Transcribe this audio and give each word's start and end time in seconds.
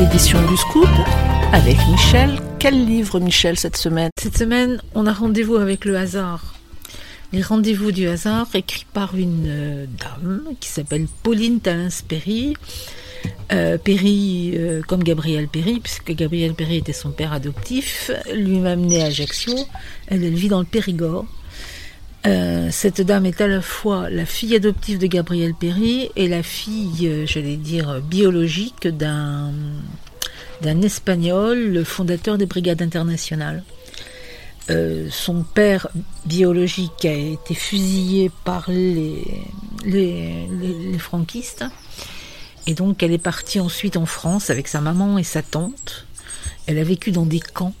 éditions 0.00 0.40
du 0.46 0.56
Scoop 0.56 0.88
avec 1.52 1.76
Michel. 1.90 2.38
Quel 2.58 2.86
livre, 2.86 3.20
Michel, 3.20 3.58
cette 3.58 3.76
semaine? 3.76 4.10
Cette 4.18 4.38
semaine, 4.38 4.80
on 4.94 5.06
a 5.06 5.12
rendez-vous 5.12 5.56
avec 5.56 5.84
le 5.84 5.96
hasard. 5.96 6.54
Les 7.32 7.42
rendez-vous 7.42 7.92
du 7.92 8.08
hasard, 8.08 8.48
écrit 8.54 8.86
par 8.92 9.16
une 9.16 9.46
euh, 9.48 9.86
dame 9.98 10.44
qui 10.60 10.68
s'appelle 10.68 11.06
Pauline 11.22 11.60
Talins-Perry. 11.60 12.54
Euh, 13.52 13.76
Perry, 13.76 14.52
euh, 14.54 14.82
comme 14.86 15.02
Gabriel 15.02 15.48
Perry, 15.48 15.80
puisque 15.80 16.12
Gabriel 16.12 16.54
Perry 16.54 16.76
était 16.76 16.92
son 16.92 17.10
père 17.10 17.32
adoptif, 17.32 18.10
lui-même 18.32 18.86
né 18.86 19.02
à 19.02 19.06
Ajaccio. 19.06 19.54
Elle 20.06 20.28
vit 20.30 20.48
dans 20.48 20.60
le 20.60 20.66
Périgord. 20.66 21.26
Euh, 22.24 22.68
cette 22.70 23.00
dame 23.00 23.26
est 23.26 23.40
à 23.40 23.48
la 23.48 23.60
fois 23.60 24.08
la 24.08 24.24
fille 24.24 24.54
adoptive 24.54 24.98
de 24.98 25.06
Gabriel 25.06 25.54
Perry 25.54 26.10
et 26.14 26.28
la 26.28 26.42
fille, 26.42 27.08
euh, 27.08 27.26
j'allais 27.26 27.56
dire, 27.56 28.00
biologique 28.00 28.86
d'un 28.86 29.52
d'un 30.60 30.80
espagnol, 30.82 31.58
le 31.58 31.82
fondateur 31.82 32.38
des 32.38 32.46
brigades 32.46 32.82
internationales. 32.82 33.64
Euh, 34.70 35.08
son 35.10 35.42
père 35.42 35.88
biologique 36.24 37.04
a 37.04 37.12
été 37.12 37.54
fusillé 37.54 38.30
par 38.44 38.70
les, 38.70 39.24
les, 39.84 40.98
franquistes. 40.98 41.64
Et 42.68 42.74
donc 42.74 43.02
elle 43.02 43.10
est 43.10 43.18
partie 43.18 43.58
ensuite 43.58 43.96
en 43.96 44.06
France 44.06 44.50
avec 44.50 44.68
sa 44.68 44.80
maman 44.80 45.18
et 45.18 45.24
sa 45.24 45.42
tante. 45.42 46.06
Elle 46.68 46.78
a 46.78 46.84
vécu 46.84 47.10
dans 47.10 47.26
des 47.26 47.40
camps 47.40 47.74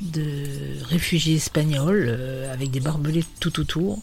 de 0.00 0.44
réfugiés 0.88 1.36
espagnols 1.36 2.06
euh, 2.08 2.52
avec 2.52 2.70
des 2.70 2.80
barbelés 2.80 3.24
tout 3.38 3.60
autour. 3.60 4.02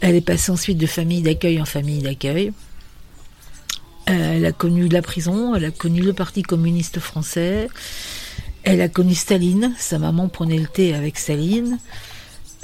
Elle 0.00 0.14
est 0.14 0.20
passée 0.20 0.50
ensuite 0.52 0.78
de 0.78 0.86
famille 0.86 1.22
d'accueil 1.22 1.60
en 1.60 1.64
famille 1.64 2.02
d'accueil. 2.02 2.52
Euh, 4.08 4.36
elle 4.36 4.46
a 4.46 4.52
connu 4.52 4.88
la 4.88 5.02
prison, 5.02 5.54
elle 5.54 5.64
a 5.64 5.70
connu 5.70 6.00
le 6.00 6.12
Parti 6.12 6.42
communiste 6.42 7.00
français, 7.00 7.68
elle 8.62 8.80
a 8.80 8.88
connu 8.88 9.14
Staline, 9.14 9.74
sa 9.78 9.98
maman 9.98 10.28
prenait 10.28 10.58
le 10.58 10.66
thé 10.66 10.94
avec 10.94 11.18
Staline. 11.18 11.78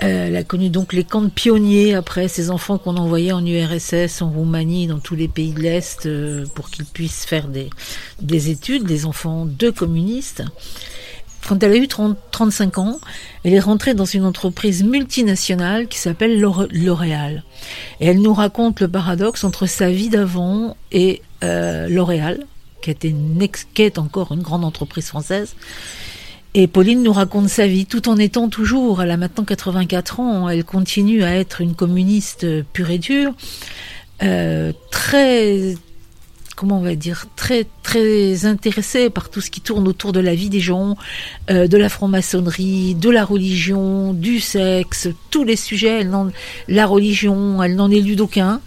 Euh, 0.02 0.26
elle 0.26 0.36
a 0.36 0.44
connu 0.44 0.68
donc 0.68 0.92
les 0.92 1.04
camps 1.04 1.22
de 1.22 1.30
pionniers 1.30 1.94
après 1.94 2.28
ces 2.28 2.50
enfants 2.50 2.76
qu'on 2.76 2.96
envoyait 2.96 3.32
en 3.32 3.44
URSS, 3.44 4.20
en 4.20 4.30
Roumanie, 4.30 4.86
dans 4.86 4.98
tous 4.98 5.14
les 5.14 5.28
pays 5.28 5.52
de 5.52 5.60
l'Est 5.60 6.08
pour 6.54 6.70
qu'ils 6.70 6.84
puissent 6.84 7.24
faire 7.24 7.48
des, 7.48 7.70
des 8.20 8.50
études, 8.50 8.84
des 8.84 9.06
enfants 9.06 9.46
de 9.46 9.70
communistes. 9.70 10.42
Quand 11.46 11.62
elle 11.62 11.72
a 11.72 11.76
eu 11.76 11.86
30, 11.86 12.16
35 12.32 12.78
ans, 12.78 12.98
elle 13.44 13.54
est 13.54 13.60
rentrée 13.60 13.94
dans 13.94 14.04
une 14.04 14.24
entreprise 14.24 14.82
multinationale 14.82 15.86
qui 15.86 15.98
s'appelle 15.98 16.40
L'Oréal. 16.40 17.44
Et 18.00 18.06
elle 18.06 18.20
nous 18.20 18.34
raconte 18.34 18.80
le 18.80 18.88
paradoxe 18.88 19.44
entre 19.44 19.66
sa 19.66 19.90
vie 19.90 20.08
d'avant 20.08 20.76
et 20.90 21.22
euh, 21.44 21.88
L'Oréal, 21.88 22.46
qui, 22.80 22.90
est 23.82 23.98
encore 23.98 24.32
une 24.32 24.42
grande 24.42 24.64
entreprise 24.64 25.06
française. 25.06 25.54
Et 26.54 26.66
Pauline 26.66 27.02
nous 27.02 27.12
raconte 27.12 27.48
sa 27.48 27.66
vie, 27.66 27.86
tout 27.86 28.08
en 28.08 28.16
étant 28.16 28.48
toujours, 28.48 29.02
elle 29.02 29.10
a 29.10 29.16
maintenant 29.16 29.44
84 29.44 30.20
ans, 30.20 30.48
elle 30.48 30.64
continue 30.64 31.22
à 31.22 31.36
être 31.36 31.60
une 31.60 31.74
communiste 31.74 32.46
pure 32.72 32.90
et 32.90 32.98
dure, 32.98 33.34
euh, 34.22 34.72
très 34.90 35.74
comment 36.56 36.78
on 36.78 36.82
va 36.82 36.96
dire, 36.96 37.26
très 37.36 37.66
très 37.82 38.46
intéressée 38.46 39.10
par 39.10 39.28
tout 39.28 39.40
ce 39.40 39.50
qui 39.50 39.60
tourne 39.60 39.86
autour 39.86 40.12
de 40.12 40.20
la 40.20 40.34
vie 40.34 40.48
des 40.48 40.58
gens, 40.58 40.96
euh, 41.50 41.68
de 41.68 41.76
la 41.76 41.88
franc-maçonnerie, 41.88 42.94
de 42.94 43.10
la 43.10 43.24
religion, 43.24 44.14
du 44.14 44.40
sexe, 44.40 45.08
tous 45.30 45.44
les 45.44 45.54
sujets. 45.54 46.04
La 46.66 46.86
religion, 46.86 47.62
elle 47.62 47.76
n'en 47.76 47.90
élude 47.90 48.22
aucun. 48.22 48.60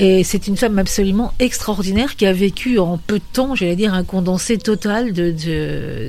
Et 0.00 0.24
c'est 0.24 0.46
une 0.46 0.56
femme 0.56 0.78
absolument 0.78 1.34
extraordinaire 1.40 2.16
qui 2.16 2.24
a 2.24 2.32
vécu 2.32 2.78
en 2.78 2.96
peu 2.96 3.18
de 3.18 3.24
temps, 3.34 3.54
j'allais 3.54 3.76
dire, 3.76 3.92
un 3.92 4.02
condensé 4.02 4.56
total 4.56 5.12
de, 5.12 5.30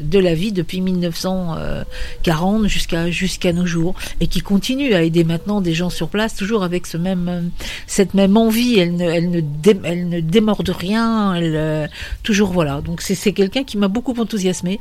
de, 0.02 0.20
la 0.20 0.34
vie 0.34 0.54
depuis 0.54 0.80
1940 0.80 2.68
jusqu'à 2.68 3.12
jusqu'à 3.12 3.52
nos 3.52 3.66
jours 3.66 3.96
et 4.22 4.28
qui 4.28 4.40
continue 4.40 4.94
à 4.94 5.04
aider 5.04 5.26
maintenant 5.26 5.60
des 5.60 5.74
gens 5.74 5.90
sur 5.90 6.08
place, 6.08 6.36
toujours 6.36 6.64
avec 6.64 6.88
ce 6.88 6.96
même, 6.96 7.52
cette 7.86 8.14
même 8.14 8.38
envie. 8.38 8.80
Elle 8.80 8.96
ne, 8.96 9.10
elle 9.10 9.30
ne, 9.30 9.42
elle 9.84 10.08
ne 10.08 10.22
démord 10.22 10.64
de 10.64 10.72
rien. 10.72 11.36
Euh, 11.36 11.88
toujours 12.24 12.52
voilà. 12.52 12.80
Donc 12.80 13.02
c'est 13.02 13.34
quelqu'un 13.34 13.66
qui 13.66 13.78
m'a 13.78 13.90
beaucoup 13.90 14.14
enthousiasmé 14.18 14.80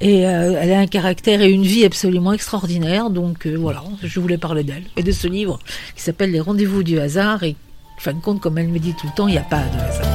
et 0.00 0.26
euh, 0.26 0.58
elle 0.60 0.72
a 0.72 0.80
un 0.80 0.88
caractère 0.88 1.42
et 1.42 1.50
une 1.50 1.62
vie 1.62 1.84
absolument 1.84 2.32
extraordinaire. 2.32 3.10
Donc 3.10 3.46
euh, 3.46 3.54
voilà, 3.54 3.84
je 4.02 4.18
voulais 4.18 4.38
parler 4.38 4.64
d'elle 4.64 4.84
et 4.96 5.04
de 5.04 5.12
ce 5.12 5.28
livre 5.28 5.60
qui 5.94 6.02
s'appelle 6.02 6.32
Les 6.32 6.40
rendez-vous 6.40 6.82
du 6.82 6.98
hasard 6.98 7.44
fin 7.98 8.12
de 8.12 8.20
compte, 8.20 8.40
comme 8.40 8.58
elle 8.58 8.68
me 8.68 8.78
dit 8.78 8.94
tout 8.94 9.06
le 9.06 9.12
temps, 9.12 9.28
il 9.28 9.32
n'y 9.32 9.38
a 9.38 9.42
pas 9.42 9.62
de 9.62 9.78
hasard. 9.80 10.07